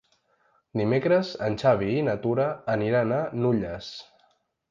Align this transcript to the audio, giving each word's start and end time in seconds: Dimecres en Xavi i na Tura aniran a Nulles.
Dimecres 0.79 1.33
en 1.47 1.57
Xavi 1.63 1.91
i 1.97 2.01
na 2.09 2.17
Tura 2.25 2.47
aniran 2.79 3.13
a 3.17 3.19
Nulles. 3.45 3.93